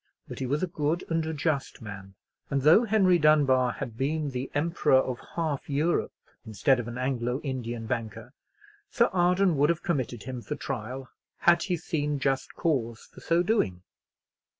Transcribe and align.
But 0.27 0.39
he 0.39 0.47
was 0.47 0.63
a 0.63 0.67
good 0.67 1.03
and 1.11 1.23
a 1.27 1.31
just 1.35 1.79
man; 1.79 2.15
and 2.49 2.63
though 2.63 2.85
Henry 2.85 3.19
Dunbar 3.19 3.73
had 3.73 3.97
been 3.97 4.31
the 4.31 4.49
emperor 4.55 4.95
of 4.97 5.19
half 5.35 5.69
Europe 5.69 6.11
instead 6.43 6.79
of 6.79 6.87
an 6.87 6.97
Anglo 6.97 7.39
Indian 7.41 7.85
banker, 7.85 8.33
Sir 8.89 9.11
Arden 9.13 9.57
would 9.57 9.69
have 9.69 9.83
committed 9.83 10.23
him 10.23 10.41
for 10.41 10.55
trial 10.55 11.07
had 11.41 11.61
he 11.61 11.77
seen 11.77 12.17
just 12.17 12.55
cause 12.55 13.09
for 13.11 13.21
so 13.21 13.43
doing. 13.43 13.83